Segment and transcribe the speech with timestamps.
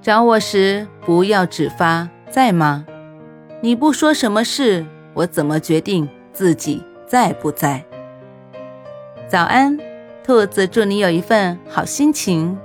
[0.00, 2.86] 找我时不要只发在吗？
[3.60, 7.84] 你不说什么事，我怎么决定自己在不在？
[9.26, 9.76] 早安，
[10.24, 12.56] 兔子，祝你有一份好心情。